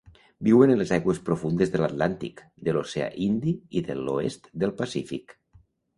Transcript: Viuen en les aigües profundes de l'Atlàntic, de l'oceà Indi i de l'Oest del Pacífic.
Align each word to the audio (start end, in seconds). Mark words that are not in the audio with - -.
Viuen 0.45 0.71
en 0.75 0.79
les 0.79 0.93
aigües 0.95 1.19
profundes 1.27 1.73
de 1.75 1.81
l'Atlàntic, 1.83 2.41
de 2.69 2.75
l'oceà 2.77 3.11
Indi 3.27 3.53
i 3.81 3.85
de 3.91 3.99
l'Oest 4.01 4.51
del 4.65 4.75
Pacífic. 4.81 5.37